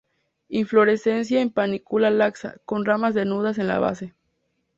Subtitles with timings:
[0.49, 4.15] Inflorescencia en panícula laxa, con ramas desnudas en la base.